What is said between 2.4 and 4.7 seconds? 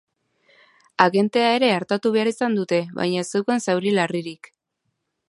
dute, baina ez zeukan zauri larririk.